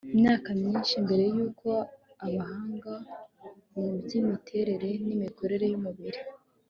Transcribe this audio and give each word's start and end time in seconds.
imyaka 0.15 0.49
myinshi 0.59 0.93
mbere 1.05 1.23
y'uko 1.35 1.69
abahanga 2.25 2.93
mu 3.73 3.85
by'imiterere 4.03 4.89
n'imikorere 5.05 5.65
y'umubiri 5.71 6.19